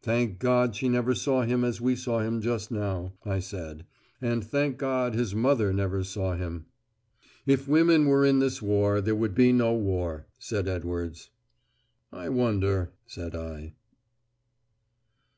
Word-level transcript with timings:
"Thank 0.00 0.38
God 0.38 0.74
she 0.74 0.88
never 0.88 1.14
saw 1.14 1.42
him 1.42 1.62
as 1.62 1.78
we 1.78 1.94
saw 1.94 2.20
him 2.20 2.40
just 2.40 2.70
now," 2.70 3.12
I 3.22 3.38
said, 3.38 3.84
"and 4.18 4.42
thank 4.42 4.78
God 4.78 5.12
his 5.12 5.34
mother 5.34 5.74
never 5.74 6.02
saw 6.02 6.34
him." 6.36 6.64
"If 7.44 7.68
women 7.68 8.06
were 8.06 8.24
in 8.24 8.38
this 8.38 8.62
war, 8.62 9.02
there 9.02 9.14
would 9.14 9.34
be 9.34 9.52
no 9.52 9.74
war," 9.74 10.26
said 10.38 10.68
Edwards. 10.68 11.28
"I 12.10 12.30
wonder," 12.30 12.94
said 13.04 13.34
I. 13.36 13.74